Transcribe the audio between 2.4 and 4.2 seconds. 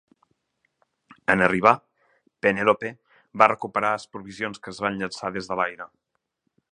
"Penelope" va recuperar es